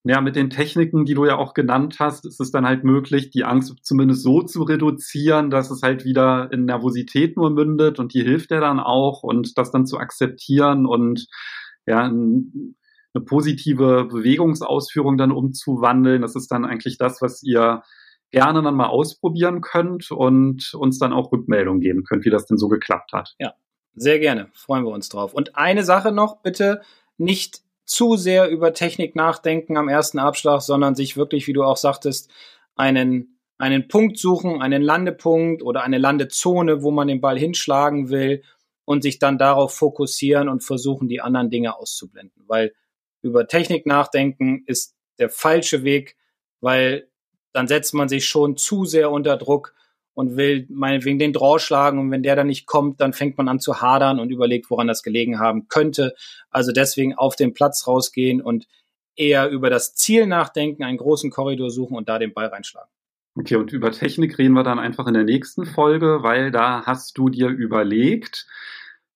[0.06, 3.30] ja, mit den Techniken, die du ja auch genannt hast, ist es dann halt möglich,
[3.30, 8.12] die Angst zumindest so zu reduzieren, dass es halt wieder in Nervosität nur mündet und
[8.12, 11.26] die hilft ja dann auch und das dann zu akzeptieren und
[11.86, 16.20] ja, eine positive Bewegungsausführung dann umzuwandeln.
[16.20, 17.82] Das ist dann eigentlich das, was ihr
[18.34, 22.58] gerne dann mal ausprobieren könnt und uns dann auch Rückmeldung geben könnt, wie das denn
[22.58, 23.34] so geklappt hat.
[23.38, 23.54] Ja,
[23.94, 24.48] sehr gerne.
[24.52, 25.32] Freuen wir uns drauf.
[25.32, 26.82] Und eine Sache noch, bitte
[27.16, 31.76] nicht zu sehr über Technik nachdenken am ersten Abschlag, sondern sich wirklich, wie du auch
[31.76, 32.30] sagtest,
[32.74, 38.42] einen, einen Punkt suchen, einen Landepunkt oder eine Landezone, wo man den Ball hinschlagen will
[38.84, 42.44] und sich dann darauf fokussieren und versuchen, die anderen Dinge auszublenden.
[42.46, 42.74] Weil
[43.22, 46.16] über Technik nachdenken ist der falsche Weg,
[46.60, 47.08] weil
[47.54, 49.74] dann setzt man sich schon zu sehr unter Druck
[50.12, 53.48] und will meinetwegen den Draw schlagen und wenn der dann nicht kommt, dann fängt man
[53.48, 56.14] an zu hadern und überlegt, woran das gelegen haben könnte.
[56.50, 58.66] Also deswegen auf den Platz rausgehen und
[59.16, 62.90] eher über das Ziel nachdenken, einen großen Korridor suchen und da den Ball reinschlagen.
[63.36, 67.18] Okay, und über Technik reden wir dann einfach in der nächsten Folge, weil da hast
[67.18, 68.46] du dir überlegt,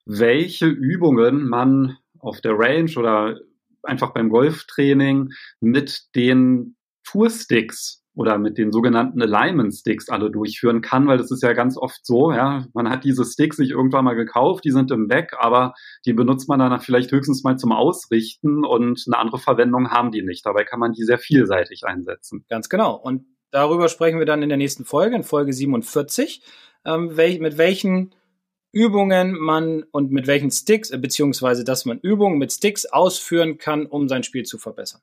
[0.07, 3.39] welche Übungen man auf der Range oder
[3.83, 11.07] einfach beim Golftraining mit den Toursticks oder mit den sogenannten Alignment Sticks alle durchführen kann,
[11.07, 14.17] weil das ist ja ganz oft so, ja, man hat diese Sticks sich irgendwann mal
[14.17, 18.65] gekauft, die sind im Back, aber die benutzt man dann vielleicht höchstens mal zum Ausrichten
[18.65, 20.45] und eine andere Verwendung haben die nicht.
[20.45, 22.45] Dabei kann man die sehr vielseitig einsetzen.
[22.49, 22.97] Ganz genau.
[22.97, 26.43] Und darüber sprechen wir dann in der nächsten Folge, in Folge 47,
[26.87, 28.17] ähm, wel mit welchen
[28.73, 33.87] Übungen man und mit welchen Sticks, äh, beziehungsweise dass man Übungen mit Sticks ausführen kann,
[33.87, 35.03] um sein Spiel zu verbessern.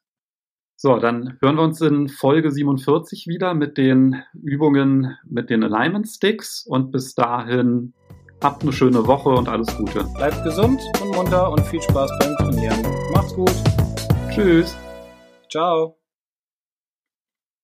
[0.78, 6.08] So, dann hören wir uns in Folge 47 wieder mit den Übungen mit den Alignment
[6.08, 7.94] Sticks und bis dahin
[8.44, 10.04] habt eine schöne Woche und alles Gute.
[10.16, 12.82] Bleibt gesund und munter und viel Spaß beim Trainieren.
[13.14, 13.54] Macht's gut.
[14.30, 14.76] Tschüss.
[15.50, 15.98] Ciao.